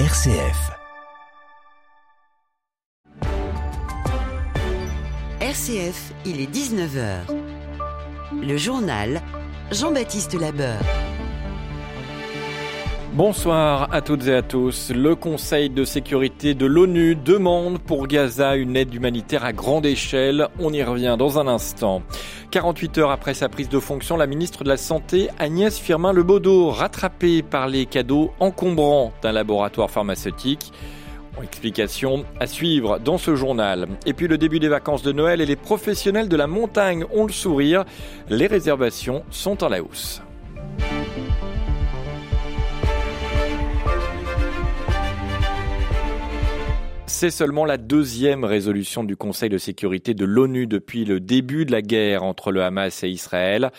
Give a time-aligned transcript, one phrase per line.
[0.00, 0.72] RCF.
[5.40, 7.20] RCF, il est 19h.
[8.42, 9.22] Le journal
[9.70, 10.80] Jean-Baptiste Labeur.
[13.14, 14.90] Bonsoir à toutes et à tous.
[14.90, 20.48] Le Conseil de sécurité de l'ONU demande pour Gaza une aide humanitaire à grande échelle.
[20.58, 22.02] On y revient dans un instant.
[22.50, 27.44] 48 heures après sa prise de fonction, la ministre de la Santé, Agnès Firmin-Lebaudot, rattrapée
[27.44, 30.72] par les cadeaux encombrants d'un laboratoire pharmaceutique.
[31.40, 33.86] Explication à suivre dans ce journal.
[34.06, 37.26] Et puis le début des vacances de Noël et les professionnels de la montagne ont
[37.26, 37.84] le sourire.
[38.28, 40.20] Les réservations sont en la hausse.
[47.24, 51.72] C'est seulement la deuxième résolution du Conseil de sécurité de l'ONU depuis le début de
[51.72, 53.70] la guerre entre le Hamas et Israël.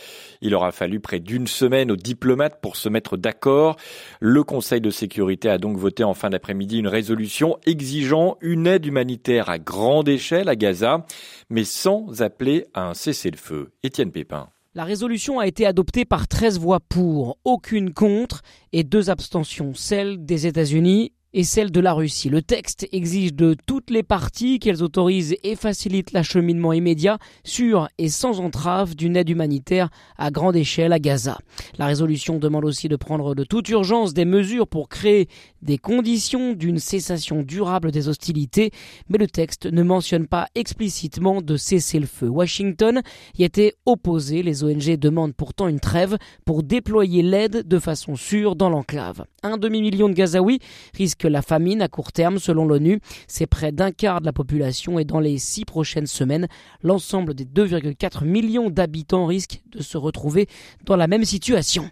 [0.42, 3.76] Il aura fallu près d'une semaine aux diplomates pour se mettre d'accord.
[4.20, 8.88] Le Conseil de sécurité a donc voté en fin d'après-midi une résolution exigeant une aide
[8.88, 11.06] humanitaire à grande échelle à Gaza,
[11.52, 13.74] mais sans appeler à un cessez-le-feu.
[13.84, 14.50] Étienne Pépin.
[14.74, 18.42] La résolution a été adoptée par 13 voix pour, aucune contre
[18.74, 22.30] et deux abstentions, celle des États-Unis et celle de la Russie.
[22.30, 28.08] Le texte exige de toutes les parties qu'elles autorisent et facilitent l'acheminement immédiat, sûr et
[28.08, 31.38] sans entrave d'une aide humanitaire à grande échelle à Gaza.
[31.78, 35.28] La résolution demande aussi de prendre de toute urgence des mesures pour créer
[35.62, 38.72] des conditions d'une cessation durable des hostilités,
[39.10, 42.30] mais le texte ne mentionne pas explicitement de cesser le feu.
[42.30, 43.02] Washington
[43.38, 44.42] y était opposé.
[44.42, 49.26] Les ONG demandent pourtant une trêve pour déployer l'aide de façon sûre dans l'enclave.
[49.44, 50.60] Un demi-million de Gazaouis
[50.94, 53.00] risquent la famine à court terme selon l'ONU.
[53.28, 56.48] C'est près d'un quart de la population et dans les six prochaines semaines,
[56.84, 60.48] l'ensemble des 2,4 millions d'habitants risquent de se retrouver
[60.86, 61.90] dans la même situation.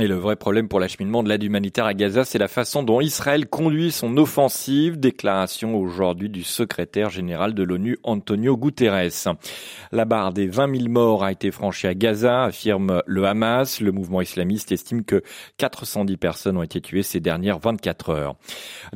[0.00, 3.00] Et le vrai problème pour l'acheminement de l'aide humanitaire à Gaza, c'est la façon dont
[3.00, 4.98] Israël conduit son offensive.
[4.98, 9.36] Déclaration aujourd'hui du secrétaire général de l'ONU, Antonio Guterres.
[9.92, 13.80] La barre des 20 000 morts a été franchie à Gaza, affirme le Hamas.
[13.80, 15.22] Le mouvement islamiste estime que
[15.58, 18.34] 410 personnes ont été tuées ces dernières 24 heures.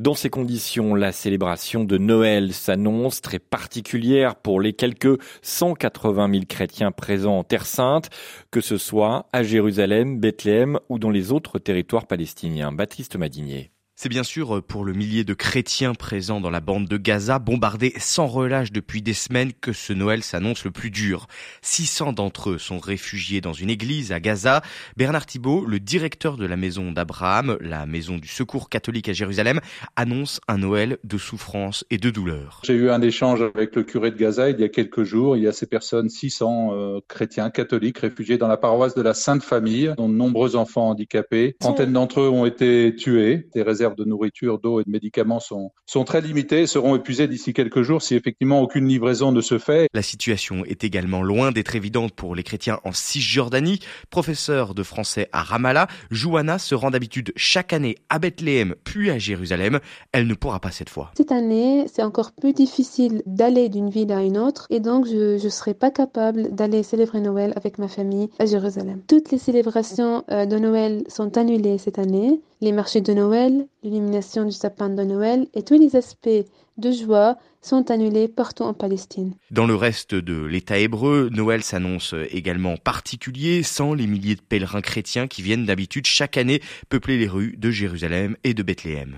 [0.01, 6.45] Dans ces conditions, la célébration de Noël s'annonce très particulière pour les quelques 180 000
[6.49, 8.11] chrétiens présents en Terre Sainte,
[8.51, 12.73] que ce soit à Jérusalem, Bethléem ou dans les autres territoires palestiniens.
[12.73, 13.71] Baptiste Madinier.
[14.01, 17.41] C'est bien sûr euh, pour le millier de chrétiens présents dans la bande de Gaza,
[17.41, 21.27] bombardés sans relâche depuis des semaines, que ce Noël s'annonce le plus dur.
[21.63, 24.63] 600 d'entre eux sont réfugiés dans une église à Gaza.
[24.97, 29.59] Bernard Thibault, le directeur de la maison d'Abraham, la maison du secours catholique à Jérusalem,
[29.97, 32.61] annonce un Noël de souffrance et de douleur.
[32.63, 35.37] J'ai eu un échange avec le curé de Gaza il y a quelques jours.
[35.37, 39.15] Il y a ces personnes, 600 euh, chrétiens catholiques réfugiés dans la paroisse de la
[39.15, 41.57] Sainte Famille, dont de nombreux enfants handicapés.
[41.59, 43.49] Trentaine d'entre eux ont été tués.
[43.57, 47.29] Des réserves de nourriture, d'eau et de médicaments sont, sont très limitées et seront épuisées
[47.29, 49.89] d'ici quelques jours si effectivement aucune livraison ne se fait.
[49.95, 53.81] La situation est également loin d'être évidente pour les chrétiens en Cisjordanie.
[54.11, 59.19] Professeur de français à Ramallah, Johanna se rend d'habitude chaque année à Bethléem puis à
[59.19, 59.81] Jérusalem.
[60.13, 61.13] Elle ne pourra pas cette fois.
[61.17, 65.43] Cette année, c'est encore plus difficile d'aller d'une ville à une autre et donc je
[65.43, 69.01] ne serai pas capable d'aller célébrer Noël avec ma famille à Jérusalem.
[69.07, 74.45] Toutes les célébrations euh, de Noël sont annulées cette année les marchés de Noël, l'illumination
[74.45, 76.29] du sapin de Noël et tous les aspects
[76.77, 79.35] de joie sont annulés partout en Palestine.
[79.51, 84.81] Dans le reste de l'État hébreu, Noël s'annonce également particulier sans les milliers de pèlerins
[84.81, 89.17] chrétiens qui viennent d'habitude chaque année peupler les rues de Jérusalem et de Bethléem.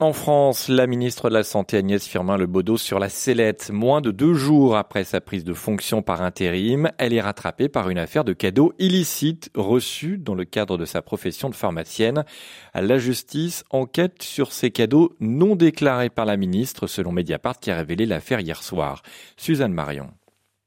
[0.00, 3.70] En France, la ministre de la Santé Agnès Firmin-Lebaudot sur la sellette.
[3.72, 7.90] Moins de deux jours après sa prise de fonction par intérim, elle est rattrapée par
[7.90, 12.24] une affaire de cadeaux illicites reçus dans le cadre de sa profession de pharmacienne.
[12.74, 17.76] La justice enquête sur ces cadeaux non déclarés par la ministre, selon Mediapart qui a
[17.76, 19.02] révélé l'affaire hier soir.
[19.36, 20.10] Suzanne Marion.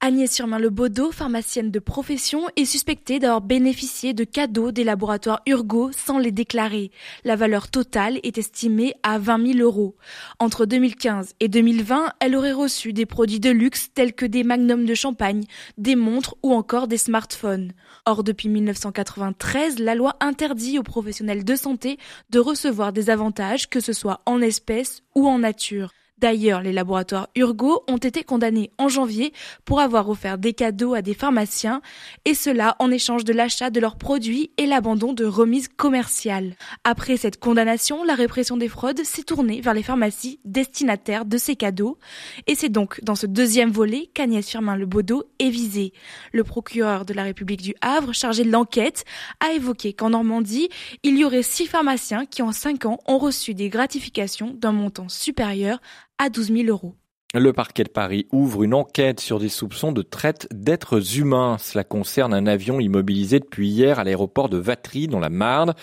[0.03, 6.18] Agnès Firmin-Lebaudot, pharmacienne de profession, est suspectée d'avoir bénéficié de cadeaux des laboratoires Urgo sans
[6.18, 6.89] les déclarer.
[7.24, 9.95] La valeur totale est estimée à 20 000 euros.
[10.39, 14.86] Entre 2015 et 2020, elle aurait reçu des produits de luxe tels que des magnums
[14.86, 15.44] de champagne,
[15.77, 17.71] des montres ou encore des smartphones.
[18.07, 22.00] Or, depuis 1993, la loi interdit aux professionnels de santé
[22.31, 25.92] de recevoir des avantages, que ce soit en espèces ou en nature.
[26.21, 29.33] D'ailleurs, les laboratoires Urgo ont été condamnés en janvier
[29.65, 31.81] pour avoir offert des cadeaux à des pharmaciens,
[32.25, 36.56] et cela en échange de l'achat de leurs produits et l'abandon de remises commerciales.
[36.83, 41.56] Après cette condamnation, la répression des fraudes s'est tournée vers les pharmacies destinataires de ces
[41.56, 41.97] cadeaux,
[42.45, 45.91] et c'est donc dans ce deuxième volet qu'Agnès Firmin-Lebaudot est visée.
[46.33, 49.06] Le procureur de la République du Havre, chargé de l'enquête,
[49.39, 50.69] a évoqué qu'en Normandie,
[51.01, 55.09] il y aurait six pharmaciens qui en cinq ans ont reçu des gratifications d'un montant
[55.09, 55.79] supérieur
[56.21, 56.94] à 12 000 euros.
[57.33, 61.56] Le parquet de Paris ouvre une enquête sur des soupçons de traite d'êtres humains.
[61.59, 65.73] Cela concerne un avion immobilisé depuis hier à l'aéroport de Vatry dans la Marne,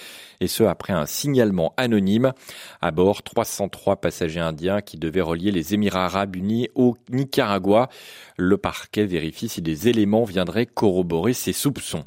[0.41, 2.35] et ce après un signalement anonyme.
[2.83, 7.89] À bord, 303 passagers indiens qui devaient relier les Émirats arabes unis au Nicaragua.
[8.37, 12.05] Le parquet vérifie si des éléments viendraient corroborer ces soupçons.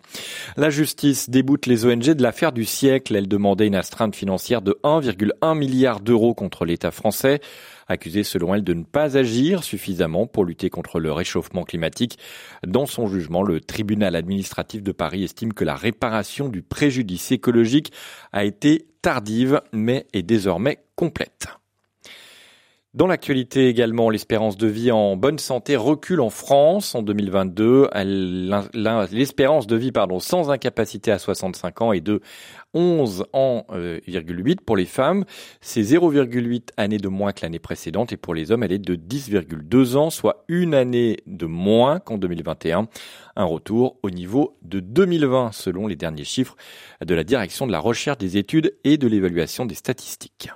[0.56, 3.16] La justice déboute les ONG de l'affaire du siècle.
[3.16, 7.42] Elle demandait une astreinte financière de 1,1 milliard d'euros contre l'État français
[7.92, 12.18] accusée selon elle de ne pas agir suffisamment pour lutter contre le réchauffement climatique.
[12.66, 17.92] Dans son jugement, le tribunal administratif de Paris estime que la réparation du préjudice écologique
[18.32, 21.61] a été tardive mais est désormais complète.
[22.94, 27.88] Dans l'actualité également, l'espérance de vie en bonne santé recule en France en 2022.
[29.14, 32.20] L'espérance de vie pardon, sans incapacité à 65 ans est de
[32.74, 34.02] 11 ans, euh,
[34.66, 35.24] pour les femmes.
[35.62, 38.96] C'est 0,8 années de moins que l'année précédente et pour les hommes, elle est de
[38.96, 42.90] 10,2 ans, soit une année de moins qu'en 2021.
[43.38, 46.58] Un retour au niveau de 2020 selon les derniers chiffres
[47.00, 50.50] de la direction de la recherche des études et de l'évaluation des statistiques.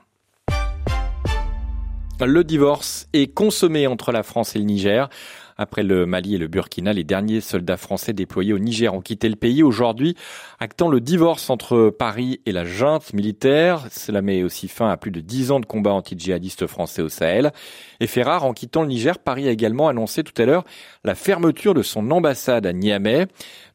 [2.21, 5.09] Le divorce est consommé entre la France et le Niger.
[5.57, 9.29] Après le Mali et le Burkina, les derniers soldats français déployés au Niger ont quitté
[9.29, 10.15] le pays aujourd'hui,
[10.59, 13.87] actant le divorce entre Paris et la junte militaire.
[13.89, 17.53] Cela met aussi fin à plus de dix ans de combats anti-djihadistes français au Sahel.
[18.01, 20.65] Et fait rare, en quittant le Niger, Paris a également annoncé tout à l'heure
[21.05, 23.27] la fermeture de son ambassade à Niamey.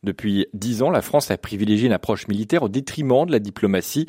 [0.03, 4.07] Depuis dix ans, la France a privilégié une approche militaire au détriment de la diplomatie.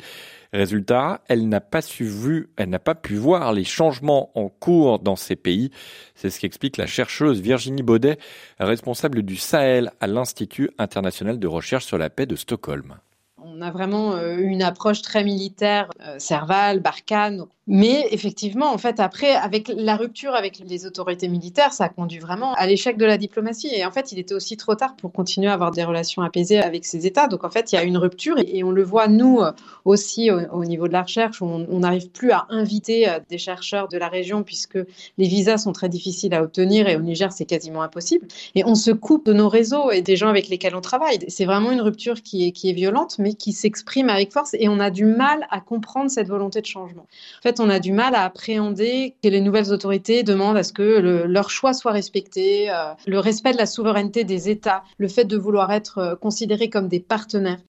[0.54, 4.98] Résultat, elle n'a pas su vu, elle n'a pas pu voir les changements en cours
[4.98, 5.70] dans ces pays.
[6.14, 8.18] C'est ce qu'explique la chercheuse Virginie Baudet,
[8.58, 12.96] responsable du Sahel à l'Institut international de recherche sur la paix de Stockholm.
[13.44, 18.98] On a vraiment euh, une approche très militaire, euh, Serval, Barkhane, mais effectivement, en fait,
[18.98, 23.04] après, avec la rupture avec les autorités militaires, ça a conduit vraiment à l'échec de
[23.04, 23.68] la diplomatie.
[23.72, 26.58] Et en fait, il était aussi trop tard pour continuer à avoir des relations apaisées
[26.58, 27.28] avec ces États.
[27.28, 29.40] Donc, en fait, il y a une rupture et on le voit, nous
[29.84, 33.96] aussi, au, niveau de la recherche, on n'arrive plus à inviter euh, des chercheurs de
[33.96, 34.78] la région puisque
[35.18, 38.26] les visas sont très difficiles à obtenir et au Niger, c'est quasiment impossible.
[38.54, 41.18] Et on se coupe de nos réseaux et des gens avec lesquels on travaille.
[41.28, 44.68] C'est vraiment une rupture qui est, qui est violente, mais qui s'exprime avec force et
[44.68, 47.06] on a du mal à comprendre cette volonté de changement.
[47.38, 50.72] En fait, on a du mal à appréhender que les nouvelles autorités demandent à ce
[50.72, 55.24] que leur choix soit respecté, euh, le respect de la souveraineté des États, le fait
[55.24, 57.60] de vouloir être euh, considérés comme des partenaires.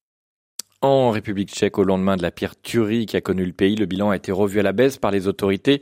[0.82, 3.86] En République tchèque, au lendemain de la pire tuerie qui a connu le pays, le
[3.86, 5.82] bilan a été revu à la baisse par les autorités.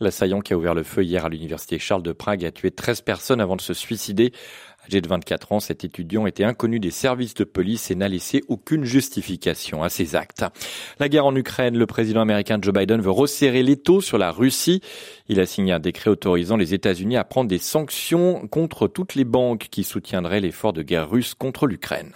[0.00, 3.02] L'assaillant qui a ouvert le feu hier à l'université Charles de Prague a tué 13
[3.02, 4.32] personnes avant de se suicider.
[4.88, 8.42] Âgé de 24 ans, cet étudiant était inconnu des services de police et n'a laissé
[8.48, 10.44] aucune justification à ses actes.
[10.98, 14.80] La guerre en Ukraine, le président américain Joe Biden veut resserrer l'étau sur la Russie.
[15.28, 19.24] Il a signé un décret autorisant les États-Unis à prendre des sanctions contre toutes les
[19.24, 22.14] banques qui soutiendraient l'effort de guerre russe contre l'Ukraine.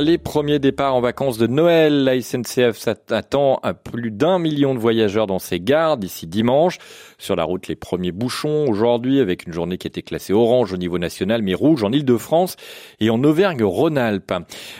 [0.00, 4.80] Les premiers départs en vacances de Noël, la SNCF attend à plus d'un million de
[4.80, 6.78] voyageurs dans ses gares d'ici dimanche.
[7.16, 10.78] Sur la route, les premiers bouchons aujourd'hui avec une journée qui était classée orange au
[10.78, 12.56] niveau national mais rouge en Ile-de-France
[12.98, 14.34] et en Auvergne-Rhône-Alpes.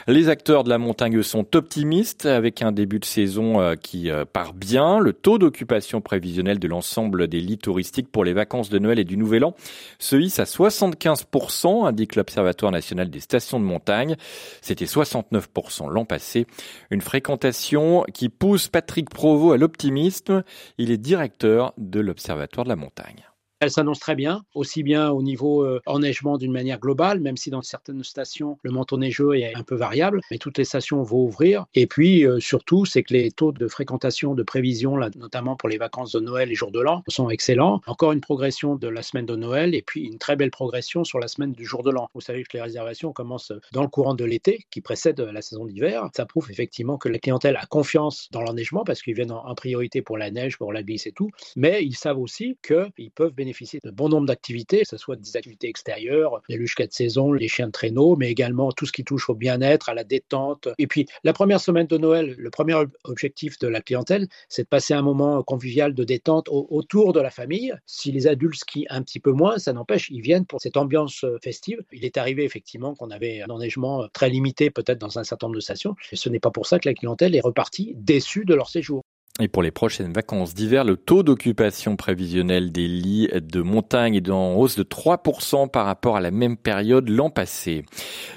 [0.09, 4.25] Les acteurs de la montagne sont optimistes avec un début de saison euh, qui euh,
[4.25, 4.99] part bien.
[4.99, 9.05] Le taux d'occupation prévisionnel de l'ensemble des lits touristiques pour les vacances de Noël et
[9.05, 9.55] du Nouvel An
[10.01, 14.17] se hisse à 75%, indique l'Observatoire national des stations de montagne.
[14.61, 16.47] C'était 69% l'an passé.
[16.91, 20.45] Une fréquentation qui pousse Patrick Provost à l'optimisme.
[20.79, 23.25] Il est directeur de l'Observatoire de la montagne.
[23.61, 27.51] Elle s'annonce très bien, aussi bien au niveau euh, enneigement d'une manière globale, même si
[27.51, 31.25] dans certaines stations, le manteau neigeux est un peu variable, mais toutes les stations vont
[31.25, 31.67] ouvrir.
[31.75, 35.79] Et puis, euh, surtout, c'est que les taux de fréquentation de prévision, notamment pour les
[35.79, 37.81] vacances de Noël et jours de l'an, sont excellents.
[37.87, 41.19] Encore une progression de la semaine de Noël et puis une très belle progression sur
[41.19, 42.09] la semaine du jour de l'an.
[42.15, 45.65] Vous savez que les réservations commencent dans le courant de l'été, qui précède la saison
[45.65, 46.09] d'hiver.
[46.15, 50.03] Ça prouve effectivement que la clientèle a confiance dans l'enneigement parce qu'ils viennent en, priorité
[50.03, 51.31] pour la neige, pour la glisse et tout.
[51.57, 55.37] Mais ils savent aussi qu'ils peuvent bénéficier de bon nombre d'activités, que ce soit des
[55.37, 59.05] activités extérieures, les luches de saison, les chiens de traîneau, mais également tout ce qui
[59.05, 60.69] touche au bien-être, à la détente.
[60.79, 62.75] Et puis, la première semaine de Noël, le premier
[63.05, 67.31] objectif de la clientèle, c'est de passer un moment convivial de détente autour de la
[67.31, 67.75] famille.
[67.85, 71.25] Si les adultes skient un petit peu moins, ça n'empêche, ils viennent pour cette ambiance
[71.25, 71.83] euh, festive.
[71.93, 75.57] Il est arrivé effectivement qu'on avait un enneigement très limité peut-être dans un certain nombre
[75.57, 75.95] de stations.
[76.13, 79.03] Et ce n'est pas pour ça que la clientèle est repartie déçue de leur séjour.
[79.41, 84.31] Et pour les prochaines vacances d'hiver, le taux d'occupation prévisionnel des lits de montagne est
[84.31, 87.85] en hausse de 3% par rapport à la même période l'an passé.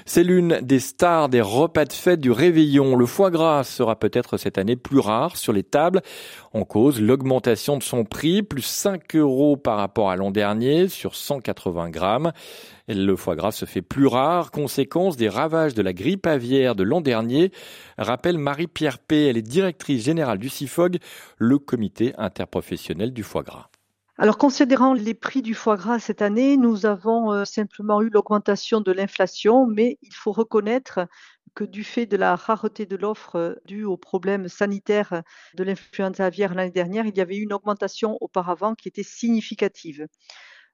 [0.06, 2.96] C'est l'une des stars des repas de fête du réveillon.
[2.96, 6.02] Le foie gras sera peut-être cette année plus rare sur les tables.
[6.52, 11.14] En cause, l'augmentation de son prix, plus 5 euros par rapport à l'an dernier sur
[11.14, 12.32] 180 grammes.
[12.88, 16.82] Le foie gras se fait plus rare, conséquence des ravages de la grippe aviaire de
[16.82, 17.52] l'an dernier,
[18.04, 19.26] rappelle Marie-Pierre P.
[19.26, 20.98] Elle est directrice générale du CIFOG,
[21.38, 23.68] le comité interprofessionnel du foie gras.
[24.20, 28.80] Alors, considérant les prix du foie gras cette année, nous avons euh, simplement eu l'augmentation
[28.80, 31.06] de l'inflation, mais il faut reconnaître
[31.54, 35.22] que du fait de la rareté de l'offre euh, due aux problèmes sanitaires
[35.54, 40.08] de l'influenza aviaire l'année dernière, il y avait eu une augmentation auparavant qui était significative.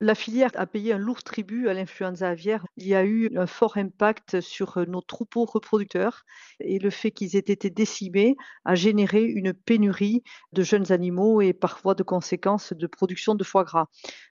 [0.05, 2.67] La filière a payé un lourd tribut à l'influenza aviaire.
[2.77, 6.27] Il y a eu un fort impact sur nos troupeaux reproducteurs
[6.61, 11.55] et le fait qu'ils aient été décimés a généré une pénurie de jeunes animaux et
[11.55, 13.87] parfois de conséquences de production de foie gras.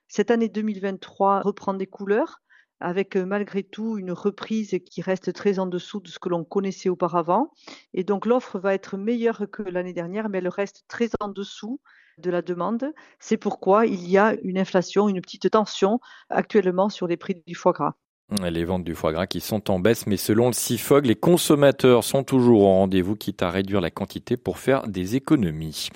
[0.06, 2.40] Cette année 2023 reprend des couleurs
[2.78, 6.88] avec malgré tout une reprise qui reste très en dessous de ce que l'on connaissait
[6.88, 7.50] auparavant.
[7.94, 11.80] Et donc l'offre va être meilleure que l'année dernière, mais elle reste très en dessous
[12.18, 12.92] de la demande.
[13.18, 17.54] C'est pourquoi il y a une inflation, une petite tension actuellement sur les prix du
[17.54, 17.94] foie gras.
[18.42, 22.04] Les ventes du foie gras qui sont en baisse, mais selon le CIFOG, les consommateurs
[22.04, 25.90] sont toujours au rendez-vous, quitte à réduire la quantité pour faire des économies.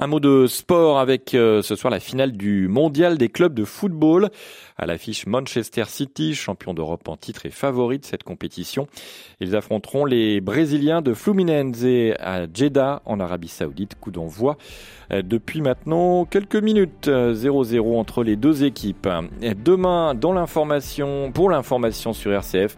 [0.00, 3.64] Un mot de sport avec euh, ce soir la finale du mondial des clubs de
[3.64, 4.30] football.
[4.76, 8.86] À l'affiche Manchester City, champion d'Europe en titre et favori de cette compétition.
[9.40, 11.84] Ils affronteront les Brésiliens de Fluminense
[12.20, 13.96] à Jeddah en Arabie Saoudite.
[14.00, 14.56] Coup d'envoi
[15.10, 17.08] euh, depuis maintenant quelques minutes.
[17.08, 19.08] 0-0 euh, entre les deux équipes.
[19.64, 22.76] Demain, dans l'information, pour l'information sur RCF,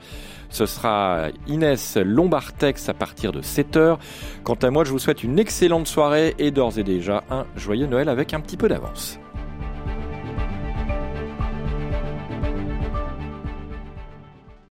[0.50, 3.99] ce sera Inès Lombartex à partir de 7h.
[4.42, 7.87] Quant à moi, je vous souhaite une excellente soirée et d'ores et déjà un joyeux
[7.87, 9.20] Noël avec un petit peu d'avance.